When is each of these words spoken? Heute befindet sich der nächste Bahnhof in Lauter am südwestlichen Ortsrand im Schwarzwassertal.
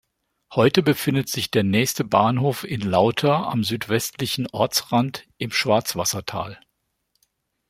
Heute 0.55 0.81
befindet 0.81 1.29
sich 1.29 1.51
der 1.51 1.61
nächste 1.61 2.03
Bahnhof 2.03 2.63
in 2.63 2.81
Lauter 2.81 3.35
am 3.51 3.63
südwestlichen 3.63 4.47
Ortsrand 4.51 5.27
im 5.37 5.51
Schwarzwassertal. 5.51 6.59